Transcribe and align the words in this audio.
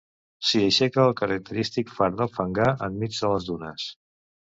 S'hi 0.51 0.61
aixeca 0.67 1.03
el 1.09 1.13
característic 1.19 1.93
far 1.99 2.09
del 2.17 2.35
Fangar 2.41 2.73
en 2.91 3.01
mig 3.05 3.23
de 3.23 3.35
les 3.37 3.51
dunes. 3.55 3.91